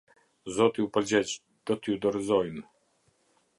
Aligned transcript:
Zoti 0.55 0.85
u 0.85 0.89
përgjegj: 0.95 1.35
"Do 1.71 1.77
t’ju 1.83 1.99
dorëzojnë". 2.07 2.67